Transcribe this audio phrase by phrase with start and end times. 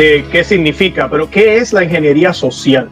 [0.00, 2.88] qué significa, pero ¿qué es la ingeniería social?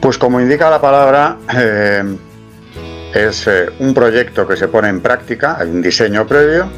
[0.00, 2.16] Pues como indica la palabra, eh,
[3.14, 6.68] es eh, un proyecto que se pone en práctica, hay un diseño previo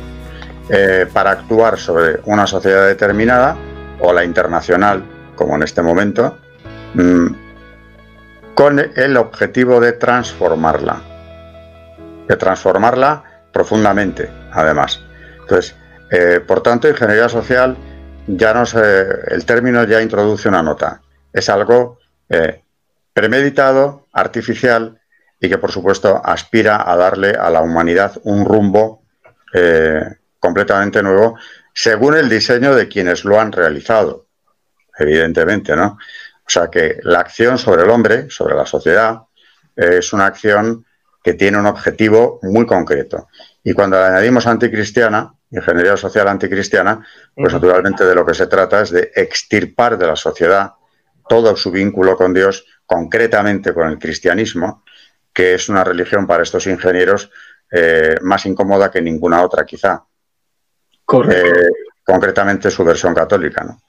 [0.69, 3.57] eh, para actuar sobre una sociedad determinada
[4.01, 5.05] o la internacional,
[5.37, 6.37] como en este momento,
[6.95, 7.27] mm,
[8.55, 11.01] con el objetivo de transformarla,
[12.27, 13.23] de transformarla
[13.53, 15.01] profundamente, además.
[15.43, 15.77] Entonces,
[16.47, 17.77] por tanto, ingeniería social
[18.27, 18.65] ya
[19.29, 21.01] el término ya introduce una nota.
[21.33, 21.99] Es algo
[23.13, 25.01] premeditado, artificial
[25.41, 29.05] y que por supuesto aspira a darle a la humanidad un rumbo
[29.53, 30.03] eh,
[30.39, 31.37] completamente nuevo
[31.73, 34.27] según el diseño de quienes lo han realizado,
[34.97, 35.99] evidentemente, ¿no?
[36.47, 39.23] O sea que la acción sobre el hombre, sobre la sociedad,
[39.75, 40.85] es una acción
[41.23, 43.29] que tiene un objetivo muy concreto.
[43.65, 48.83] Y cuando la añadimos anticristiana, ingeniería social anticristiana, pues naturalmente de lo que se trata
[48.83, 50.73] es de extirpar de la sociedad
[51.29, 54.85] todo su vínculo con Dios concretamente con el cristianismo,
[55.33, 57.31] que es una religión para estos ingenieros
[57.71, 60.03] eh, más incómoda que ninguna otra, quizá.
[61.31, 61.69] Eh,
[62.05, 63.81] concretamente su versión católica, ¿no?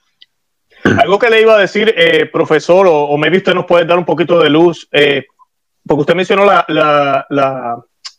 [1.00, 3.97] Algo que le iba a decir, eh, profesor, o, me he visto nos puede dar
[3.97, 7.25] un poquito de luz, porque usted mencionó la,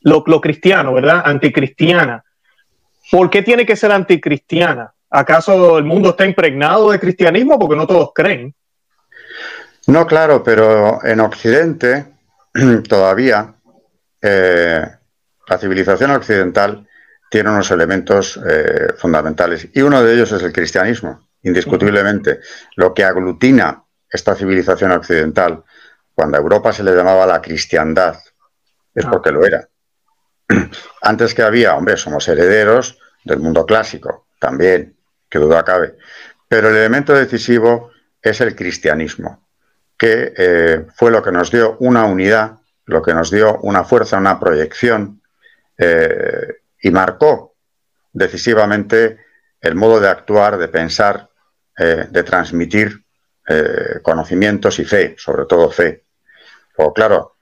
[0.03, 1.23] lo, lo, cristiano, ¿verdad?
[1.25, 2.25] Anticristiana.
[3.11, 4.93] ¿Por qué tiene que ser anticristiana?
[5.11, 7.59] ¿Acaso el mundo está impregnado de cristianismo?
[7.59, 8.55] Porque no todos creen.
[9.87, 12.07] No, claro, pero en Occidente
[12.89, 13.55] todavía
[14.21, 14.85] eh,
[15.49, 16.87] la civilización occidental
[17.31, 22.41] tiene unos elementos eh, fundamentales y uno de ellos es el cristianismo, indiscutiblemente.
[22.75, 25.63] Lo que aglutina esta civilización occidental,
[26.15, 28.17] cuando a Europa se le llamaba la cristiandad,
[28.95, 29.11] es ah.
[29.11, 29.69] porque lo era.
[31.03, 34.97] Antes que había, hombre, somos herederos del mundo clásico, también,
[35.29, 35.97] que duda cabe.
[36.49, 37.91] Pero el elemento decisivo
[38.23, 39.47] es el cristianismo
[39.97, 44.19] que eh, fue lo que nos dio una unidad, lo que nos dio una fuerza,
[44.19, 45.23] una proyección
[45.79, 47.55] eh, y marcó
[48.13, 49.19] decisivamente
[49.61, 51.29] el modo de actuar, de pensar,
[51.77, 53.03] eh, de transmitir
[54.03, 56.03] conocimientos y fe, sobre todo fe.
[56.79, 57.37] O claro,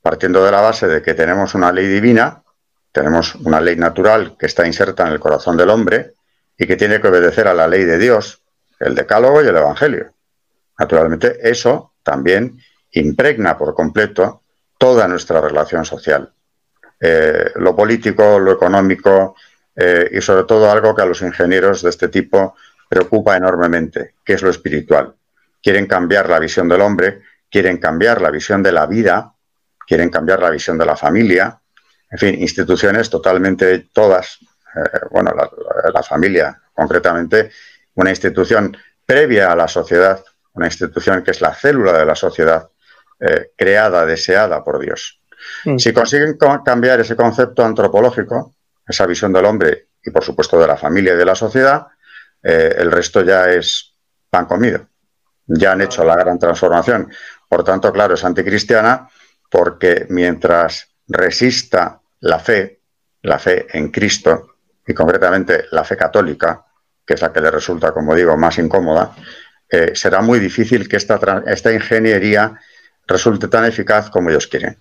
[0.00, 2.41] partiendo de la base de que tenemos una ley divina,
[2.92, 6.12] tenemos una ley natural que está inserta en el corazón del hombre
[6.56, 8.42] y que tiene que obedecer a la ley de Dios,
[8.78, 10.12] el decálogo y el evangelio.
[10.78, 12.58] Naturalmente, eso también
[12.92, 14.42] impregna por completo
[14.76, 16.32] toda nuestra relación social.
[17.00, 19.34] Eh, lo político, lo económico
[19.74, 22.54] eh, y sobre todo algo que a los ingenieros de este tipo
[22.88, 25.14] preocupa enormemente, que es lo espiritual.
[25.62, 29.32] Quieren cambiar la visión del hombre, quieren cambiar la visión de la vida,
[29.86, 31.61] quieren cambiar la visión de la familia,
[32.12, 34.38] en fin, instituciones totalmente todas,
[34.76, 35.32] eh, bueno,
[35.92, 37.50] la familia concretamente,
[37.94, 40.22] una institución previa a la sociedad
[40.54, 42.68] una institución que es la célula de la sociedad
[43.20, 45.20] eh, creada, deseada por Dios.
[45.64, 45.78] Mm.
[45.78, 48.54] Si consiguen cambiar ese concepto antropológico,
[48.86, 51.86] esa visión del hombre y por supuesto de la familia y de la sociedad,
[52.42, 53.94] eh, el resto ya es
[54.28, 54.86] pan comido.
[55.46, 57.10] Ya han hecho la gran transformación.
[57.48, 59.08] Por tanto, claro, es anticristiana
[59.50, 62.80] porque mientras resista la fe,
[63.22, 64.54] la fe en Cristo,
[64.86, 66.64] y concretamente la fe católica,
[67.06, 69.14] que es la que le resulta, como digo, más incómoda,
[69.68, 72.58] eh, será muy difícil que esta, esta ingeniería
[73.06, 74.76] resulte tan eficaz como ellos quieren.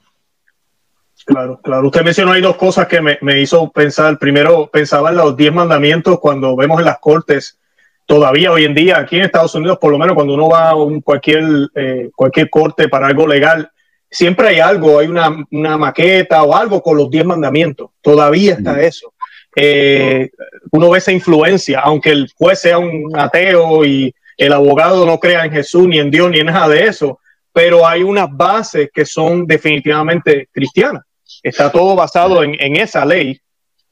[1.25, 1.87] Claro, claro.
[1.87, 4.17] Usted mencionó ahí dos cosas que me, hizo pensar.
[4.17, 7.59] Primero, pensaba en los diez mandamientos cuando vemos en las cortes,
[8.07, 10.75] todavía hoy en día, aquí en Estados Unidos, por lo menos cuando uno va a
[10.75, 13.71] un, cualquier, eh, cualquier corte para algo legal,
[14.11, 17.91] siempre hay algo, hay una, maqueta o algo con los diez mandamientos.
[18.01, 19.13] Todavía está eso.
[19.55, 20.29] Eh,
[20.71, 25.45] uno ve esa influencia, aunque el juez sea un ateo y el abogado no crea
[25.45, 27.19] en Jesús, ni en Dios, ni en nada de eso,
[27.53, 31.03] pero hay unas bases que son definitivamente cristianas.
[31.41, 33.39] Está todo basado en, esa ley.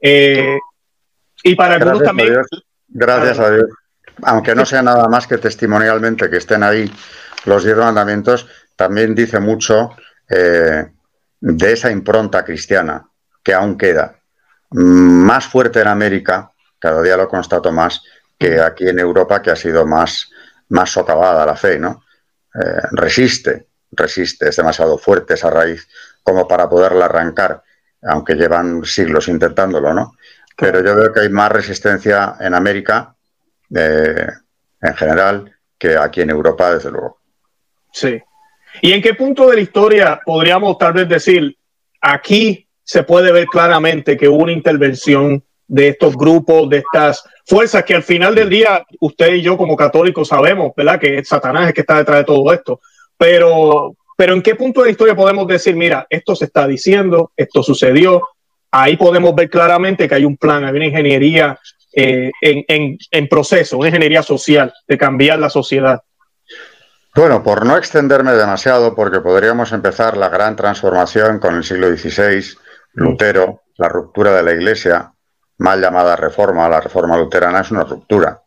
[0.02, 0.58] Eh,
[1.44, 2.36] y para algunos también...
[2.88, 3.68] Gracias a Dios.
[4.24, 6.92] Aunque no sea nada más que testimonialmente que estén ahí
[7.46, 9.92] los diez mandamientos, también dice mucho
[10.30, 10.92] eh,
[11.40, 13.08] de esa impronta cristiana
[13.44, 14.16] que aún queda.
[14.72, 18.02] Más fuerte en América, cada día lo constato más,
[18.38, 20.30] que aquí en Europa, que ha sido más,
[20.70, 22.04] más socavada la fe, ¿no?
[22.54, 25.88] Eh, resiste, resiste, es demasiado fuerte esa raíz
[26.24, 27.62] como para poderla arrancar,
[28.04, 30.14] aunque llevan siglos intentándolo, ¿no?
[30.56, 33.16] Pero yo veo que hay más resistencia en América,
[33.74, 34.28] eh,
[34.82, 37.20] en general, que aquí en Europa, desde luego.
[37.92, 38.22] Sí.
[38.82, 41.58] ¿Y en qué punto de la historia podríamos tal vez decir,
[42.02, 47.84] aquí se puede ver claramente que hubo una intervención de estos grupos, de estas fuerzas
[47.84, 51.00] que al final del día usted y yo como católicos sabemos, ¿verdad?
[51.00, 52.82] Que Satanás es el que está detrás de todo esto.
[53.18, 57.32] Pero, pero ¿en qué punto de la historia podemos decir, mira, esto se está diciendo,
[57.38, 58.24] esto sucedió?
[58.72, 61.60] Ahí podemos ver claramente que hay un plan, hay una ingeniería
[61.94, 66.02] eh, en, en, en proceso, una ingeniería social de cambiar la sociedad.
[67.20, 72.58] Bueno, por no extenderme demasiado, porque podríamos empezar la gran transformación con el siglo XVI,
[72.94, 75.12] Lutero, la ruptura de la Iglesia,
[75.58, 78.42] mal llamada reforma, la reforma luterana es una ruptura,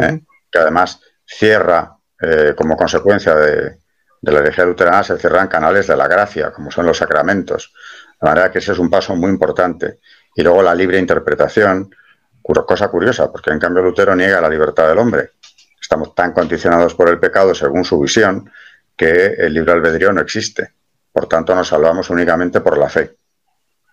[0.00, 0.22] ¿eh?
[0.50, 3.76] que además cierra, eh, como consecuencia de,
[4.22, 7.74] la herejía luterana, se cierran canales de la gracia, como son los sacramentos.
[8.18, 9.98] De manera que ese es un paso muy importante.
[10.34, 11.94] Y luego la libre interpretación,
[12.42, 15.32] cosa curiosa, porque en cambio Lutero niega la libertad del hombre.
[15.94, 18.50] Estamos tan condicionados por el pecado, según su visión,
[18.96, 20.72] que el libre albedrío no existe.
[21.12, 23.16] Por tanto, nos salvamos únicamente por la fe.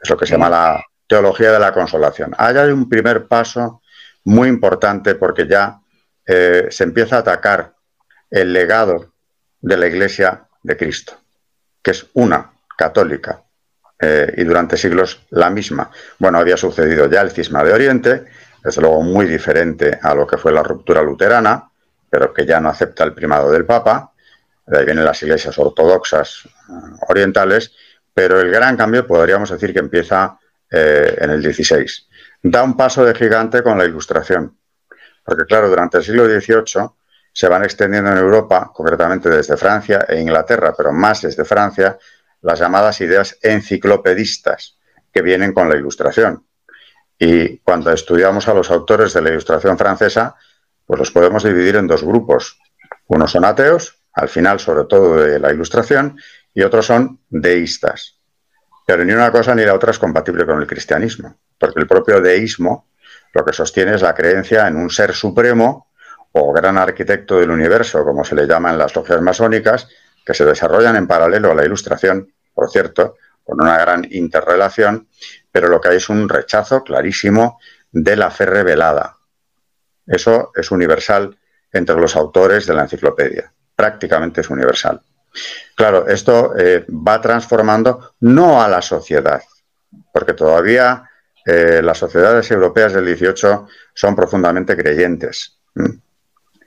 [0.02, 2.34] Es lo que se llama la teología de la consolación.
[2.40, 3.84] Ahí hay un primer paso
[4.24, 5.80] muy importante porque ya
[6.26, 7.76] eh, se empieza a atacar
[8.32, 9.14] el legado
[9.60, 11.14] de la Iglesia de Cristo,
[11.84, 13.44] que es una católica
[14.00, 15.92] eh, y durante siglos la misma.
[16.18, 18.26] Bueno, había sucedido ya el cisma de Oriente,
[18.64, 21.68] desde luego muy diferente a lo que fue la ruptura luterana,
[22.12, 24.12] pero que ya no acepta el primado del Papa.
[24.68, 26.74] De ahí vienen las iglesias ortodoxas eh,
[27.08, 27.72] orientales,
[28.14, 30.38] pero el gran cambio podríamos decir que empieza
[30.70, 31.86] eh, en el XVI.
[32.44, 34.58] Da un paso de gigante con la ilustración,
[35.24, 36.90] porque claro, durante el siglo XVIII
[37.32, 41.98] se van extendiendo en Europa, concretamente desde Francia e Inglaterra, pero más desde Francia,
[42.42, 44.78] las llamadas ideas enciclopedistas
[45.14, 46.46] que vienen con la ilustración.
[47.18, 50.36] Y cuando estudiamos a los autores de la ilustración francesa,
[50.86, 52.60] pues los podemos dividir en dos grupos.
[53.08, 56.18] Unos son ateos, al final sobre todo de la ilustración,
[56.54, 58.20] y otros son deístas.
[58.86, 62.20] Pero ni una cosa ni la otra es compatible con el cristianismo, porque el propio
[62.20, 62.88] deísmo
[63.34, 65.88] lo que sostiene es la creencia en un ser supremo
[66.34, 69.88] o gran arquitecto del universo, como se le llama en las logias masónicas,
[70.26, 75.08] que se desarrollan en paralelo a la ilustración, por cierto, con una gran interrelación,
[75.52, 77.60] pero lo que hay es un rechazo clarísimo
[77.92, 79.18] de la fe revelada.
[80.06, 81.38] Eso es universal
[81.72, 85.02] entre los autores de la enciclopedia, prácticamente es universal.
[85.76, 89.42] Claro, esto eh, va transformando no a la sociedad,
[90.14, 91.10] porque todavía
[91.46, 95.58] eh, las sociedades europeas del 18 son profundamente creyentes.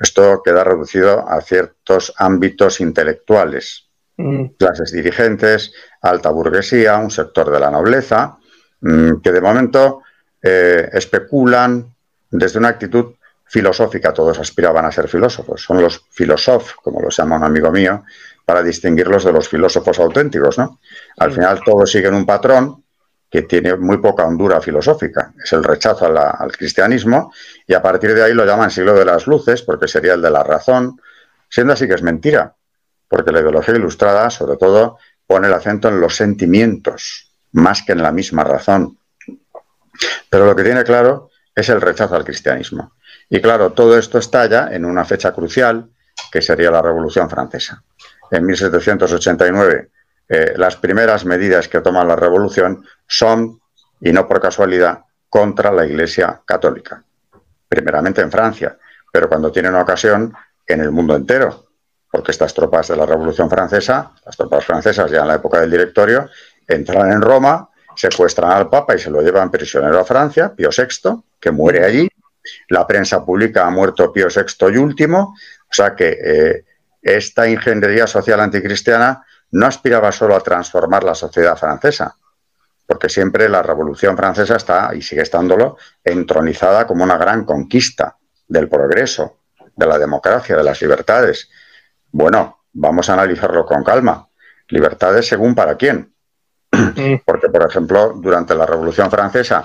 [0.01, 4.47] Esto queda reducido a ciertos ámbitos intelectuales, mm.
[4.59, 5.73] clases dirigentes,
[6.03, 8.39] alta burguesía, un sector de la nobleza,
[8.81, 10.03] mm, que de momento
[10.43, 11.95] eh, especulan
[12.31, 13.15] desde una actitud
[13.47, 14.13] filosófica.
[14.13, 15.63] Todos aspiraban a ser filósofos.
[15.63, 18.05] Son los filósofos, como los llama un amigo mío,
[18.45, 20.81] para distinguirlos de los filósofos auténticos, ¿no?
[21.19, 22.85] Al final todos siguen un patrón
[23.31, 27.33] que tiene muy poca hondura filosófica, es el rechazo al cristianismo,
[27.67, 30.31] y a partir de ahí lo llaman siglo de las luces, porque sería el de
[30.31, 31.01] la razón,
[31.49, 32.55] siendo así que es mentira,
[33.09, 38.03] porque la ideología ilustrada, sobre todo, pone el acento en los sentimientos, más que en
[38.03, 38.99] la misma razón.
[40.31, 42.93] Pero lo que tiene claro es el rechazo al cristianismo.
[43.29, 45.89] Y claro, todo esto estalla en una fecha crucial,
[46.31, 47.83] que sería la Revolución Francesa
[48.31, 49.91] en 1789,
[50.29, 53.61] eh, las primeras medidas que toma la revolución son,
[54.01, 57.03] y no por casualidad, contra la Iglesia Católica.
[57.69, 58.77] Primeramente en Francia,
[59.13, 60.33] pero cuando tienen ocasión
[60.67, 61.67] en el mundo entero,
[62.11, 65.71] porque estas tropas de la Revolución Francesa, las tropas francesas ya en la época del
[65.71, 66.29] directorio,
[66.67, 71.23] entran en Roma, secuestran al Papa y se lo llevan prisionero a Francia, Pío VI,
[71.41, 72.09] que muere allí.
[72.69, 76.65] La prensa pública ha muerto Pío VI y último, o sea que eh,
[77.03, 82.17] esta ingeniería social anticristiana no aspiraba solo a transformar la sociedad francesa,
[82.87, 88.17] porque siempre la Revolución Francesa está, y sigue estándolo, entronizada como una gran conquista
[88.49, 89.41] del progreso,
[89.77, 91.51] de la democracia, de las libertades.
[92.11, 94.29] Bueno, vamos a analizarlo con calma.
[94.69, 96.14] Libertades según para quién.
[97.25, 99.65] Porque, por ejemplo, durante la Revolución Francesa,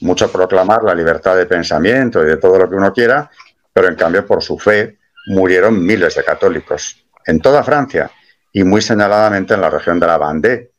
[0.00, 3.30] mucho proclamar la libertad de pensamiento y de todo lo que uno quiera,
[3.72, 8.10] pero en cambio por su fe murieron miles de católicos en toda Francia
[8.52, 10.72] y muy señaladamente en la región de la Vendée,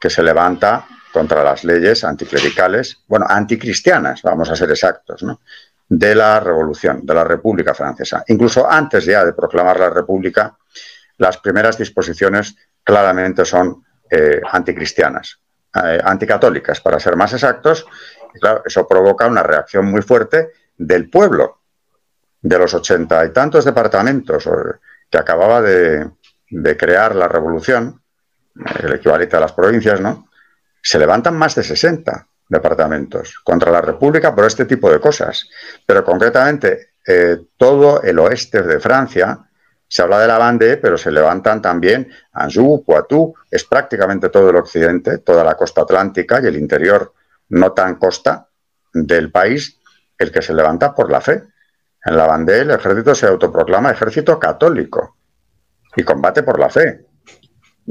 [0.00, 5.40] que se levanta contra las leyes anticlericales, bueno, anticristianas, vamos a ser exactos, ¿no?
[5.88, 8.22] de la Revolución, de la República Francesa.
[8.28, 10.56] Incluso antes ya de proclamar la República,
[11.16, 12.54] las primeras disposiciones
[12.84, 15.38] claramente son eh, anticristianas,
[15.74, 17.86] eh, anticatólicas, para ser más exactos.
[18.40, 21.60] Claro, eso provoca una reacción muy fuerte del pueblo,
[22.40, 24.48] de los ochenta y tantos departamentos
[25.10, 26.10] que acababa de,
[26.76, 28.00] crear la revolución,
[28.82, 30.28] el equivalente a las provincias, ¿no?
[30.80, 35.48] Se levantan más de 60 departamentos contra la República por este tipo de cosas.
[35.84, 39.47] Pero concretamente, eh, todo el oeste de Francia,
[39.88, 44.56] se habla de la Vendée, pero se levantan también Anjou, Poitou, es prácticamente todo el
[44.56, 47.14] occidente, toda la costa atlántica y el interior
[47.48, 48.48] no tan costa
[48.92, 49.80] del país,
[50.18, 51.42] el que se levanta por la fe.
[52.04, 55.16] En la Vendée el ejército se autoproclama ejército católico
[55.96, 57.06] y combate por la fe.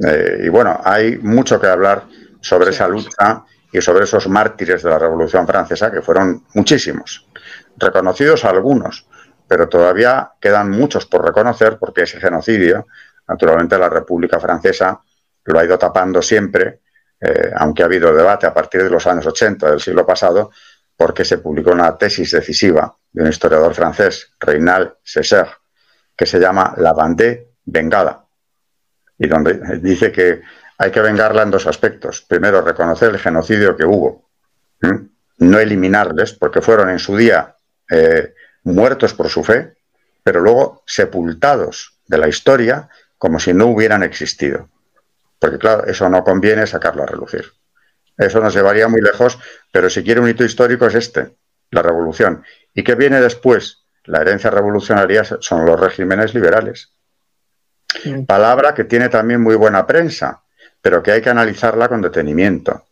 [0.05, 2.05] Eh, y bueno, hay mucho que hablar
[2.39, 7.27] sobre esa lucha y sobre esos mártires de la Revolución Francesa, que fueron muchísimos,
[7.75, 9.06] reconocidos algunos,
[9.47, 12.87] pero todavía quedan muchos por reconocer porque ese genocidio,
[13.27, 15.01] naturalmente la República Francesa
[15.45, 16.81] lo ha ido tapando siempre,
[17.19, 20.51] eh, aunque ha habido debate a partir de los años 80 del siglo pasado,
[20.95, 25.49] porque se publicó una tesis decisiva de un historiador francés, Reynald César,
[26.15, 28.25] que se llama La Vendée vengada,
[29.17, 30.41] y donde dice que
[30.77, 32.21] hay que vengarla en dos aspectos.
[32.21, 34.29] Primero, reconocer el genocidio que hubo,
[35.39, 37.55] no eliminarles, porque fueron en su día
[37.89, 38.33] eh,
[38.67, 39.75] muertos por su fe,
[40.23, 44.69] pero luego sepultados de la historia como si no hubieran existido.
[45.39, 47.45] Porque claro, eso no conviene sacarlo a relucir.
[48.17, 49.37] Eso nos llevaría muy lejos,
[49.71, 51.35] pero si quiere un hito histórico es este,
[51.71, 52.43] la revolución.
[52.73, 53.83] ¿Y qué viene después?
[54.05, 56.93] La herencia revolucionaria son los regímenes liberales.
[58.27, 60.43] Palabra que tiene también muy buena prensa,
[60.81, 62.85] pero que hay que analizarla con detenimiento.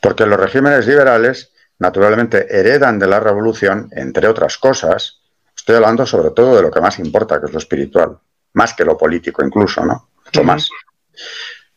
[0.00, 1.49] Porque los regímenes liberales
[1.80, 5.22] naturalmente heredan de la revolución, entre otras cosas,
[5.56, 8.18] estoy hablando sobre todo de lo que más importa, que es lo espiritual,
[8.52, 10.10] más que lo político incluso, ¿no?
[10.24, 10.68] Mucho más.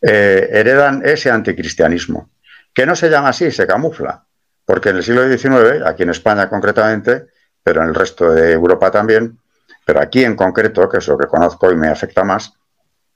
[0.01, 2.31] Eh, heredan ese anticristianismo,
[2.73, 4.25] que no se llama así, se camufla,
[4.65, 7.27] porque en el siglo XIX, aquí en España concretamente,
[7.63, 9.39] pero en el resto de Europa también,
[9.85, 12.53] pero aquí en concreto, que es lo que conozco y me afecta más,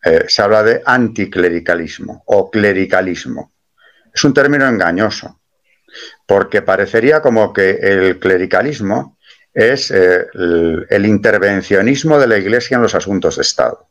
[0.03, 3.51] eh, se habla de anticlericalismo o clericalismo.
[4.13, 5.36] Es un término engañoso,
[6.25, 9.17] porque parecería como que el clericalismo
[9.57, 13.89] es eh, el, intervencionismo de la Iglesia en los asuntos de Estado.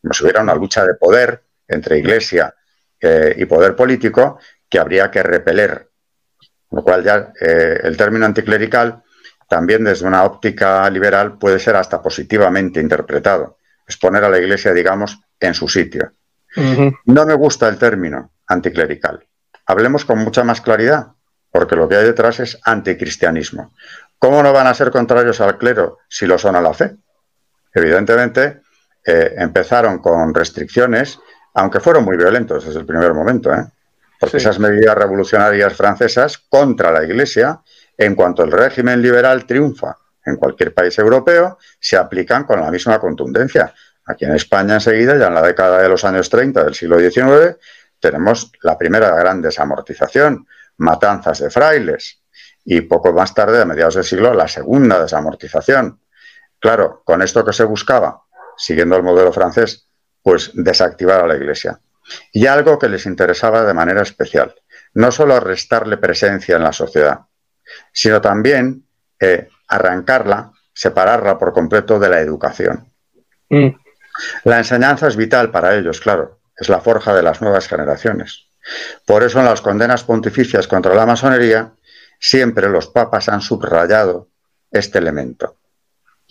[0.00, 2.54] Como si hubiera una lucha de poder entre Iglesia
[2.98, 4.38] eh, y poder político
[4.70, 5.90] que habría que repeler.
[6.70, 9.02] Lo cual ya eh, el término anticlerical
[9.46, 13.58] también desde una óptica liberal puede ser hasta positivamente interpretado.
[13.86, 16.14] Es poner a la Iglesia, digamos, en su sitio.
[17.04, 19.26] No me gusta el término anticlerical.
[19.66, 21.15] Hablemos con mucha más claridad
[21.56, 23.72] porque lo que hay detrás es anticristianismo.
[24.18, 26.96] ¿Cómo no van a ser contrarios al clero si lo son a la fe?
[27.72, 28.60] Evidentemente,
[29.02, 31.18] eh, empezaron con restricciones,
[31.54, 33.64] aunque fueron muy violentos desde el primer momento, ¿eh?
[34.20, 37.62] porque esas medidas revolucionarias francesas contra la Iglesia,
[37.96, 39.96] en cuanto el régimen liberal triunfa
[40.26, 43.72] en cualquier país europeo, se aplican con la misma contundencia.
[44.04, 47.56] Aquí en España enseguida, ya en la década de los años 30 del siglo XIX,
[47.98, 50.46] tenemos la primera gran desamortización,
[50.78, 52.22] matanzas de frailes
[52.64, 56.00] y poco más tarde, a mediados del siglo, la segunda desamortización.
[56.58, 58.22] Claro, con esto que se buscaba,
[58.56, 59.88] siguiendo el modelo francés,
[60.22, 61.78] pues desactivar a la Iglesia.
[62.32, 64.54] Y algo que les interesaba de manera especial,
[64.94, 67.20] no solo restarle presencia en la sociedad,
[67.92, 68.84] sino también
[69.20, 72.92] eh, arrancarla, separarla por completo de la educación.
[73.48, 73.68] Mm.
[74.44, 78.45] La enseñanza es vital para ellos, claro, es la forja de las nuevas generaciones.
[79.04, 81.72] Por eso en las condenas pontificias contra la masonería
[82.18, 84.28] siempre los papas han subrayado
[84.70, 85.56] este elemento,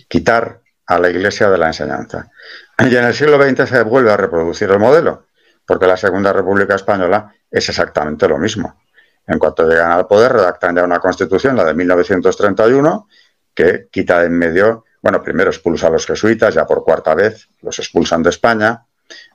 [0.08, 2.30] quitar a la Iglesia de la enseñanza.
[2.80, 5.28] Y en el siglo XX se vuelve a reproducir el modelo,
[5.66, 8.82] porque la Segunda República Española es exactamente lo mismo.
[9.28, 13.08] En cuanto llegan al poder, redactan ya una constitución, la de 1931,
[13.54, 17.80] que quita en medio, bueno, primero expulsa a los jesuitas, ya por cuarta vez los
[17.80, 18.86] expulsan de España,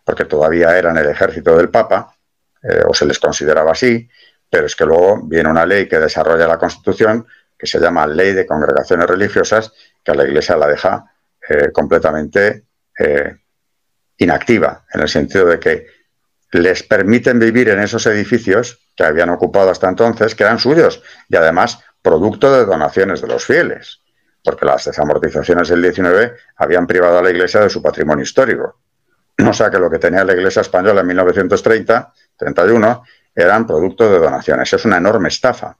[0.05, 2.15] porque todavía eran el ejército del Papa,
[2.63, 4.09] eh, o se les consideraba así,
[4.49, 7.27] pero es que luego viene una ley que desarrolla la Constitución,
[7.57, 11.05] que se llama Ley de Congregaciones Religiosas, que a la Iglesia la deja
[11.49, 12.65] eh, completamente
[12.99, 13.37] eh,
[14.19, 15.87] inactiva, en el sentido de que
[16.53, 21.37] les permiten vivir en esos edificios que habían ocupado hasta entonces, que eran suyos, y
[21.37, 24.01] además producto de donaciones de los fieles,
[24.43, 28.81] porque las desamortizaciones del 19 habían privado a la Iglesia de su patrimonio histórico.
[29.49, 33.05] O sea que lo que tenía la Iglesia española en 1930 31
[33.35, 34.73] eran producto de donaciones.
[34.73, 35.77] Es una enorme estafa,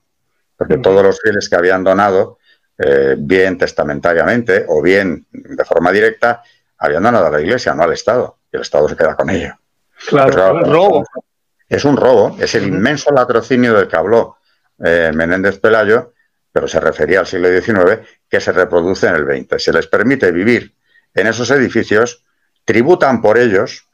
[0.55, 2.37] porque todos los fieles que habían donado,
[2.77, 6.41] eh, bien testamentariamente o bien de forma directa,
[6.77, 9.55] habían donado a la Iglesia, no al Estado, y el Estado se queda con ello.
[10.07, 11.05] Claro, es robo.
[11.67, 14.37] Es un robo, es el inmenso latrocinio del que habló
[14.83, 16.13] eh, Menéndez Pelayo,
[16.51, 19.63] pero se refería al siglo XIX, que se reproduce en el XX.
[19.63, 20.75] Se les permite vivir
[21.13, 22.25] en esos edificios,
[22.65, 23.87] tributan por ellos,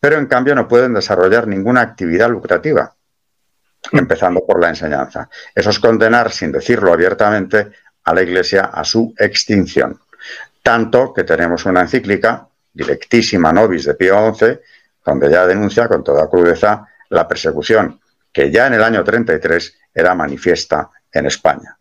[0.00, 2.94] pero en cambio no pueden desarrollar ninguna actividad lucrativa.
[3.92, 5.30] empezando por la enseñanza.
[5.54, 7.70] Eso es condenar, sin decirlo abiertamente,
[8.04, 10.00] a la Iglesia a su extinción.
[10.62, 14.58] Tanto que tenemos una encíclica, Directísima Nobis de Pío XI,
[15.06, 18.00] donde ya denuncia con toda crudeza la persecución
[18.32, 21.76] que ya en el año 33 era manifiesta en España.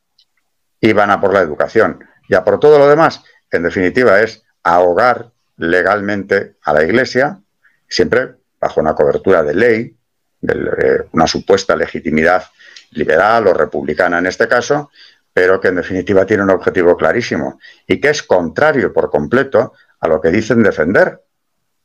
[0.82, 3.24] Iban a por la educación y a por todo lo demás.
[3.52, 7.40] En definitiva, es ahogar legalmente a la Iglesia,
[7.88, 9.96] siempre bajo una cobertura de ley,
[10.42, 12.44] de una supuesta legitimidad
[12.92, 14.92] liberal o republicana en este caso,
[15.34, 20.08] pero que en definitiva tiene un objetivo clarísimo y que es contrario por completo a
[20.08, 21.22] lo que dicen defender.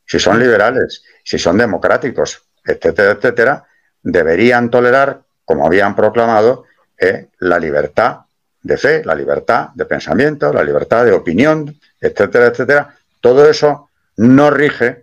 [0.05, 3.65] Si son liberales, si son democráticos, etcétera, etcétera,
[4.01, 6.65] deberían tolerar, como habían proclamado,
[6.97, 8.21] eh, la libertad
[8.61, 12.95] de fe, la libertad de pensamiento, la libertad de opinión, etcétera, etcétera.
[13.21, 15.02] Todo eso no rige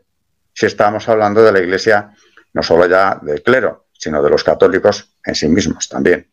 [0.61, 2.11] si estamos hablando de la Iglesia,
[2.53, 6.31] no solo ya del clero, sino de los católicos en sí mismos también.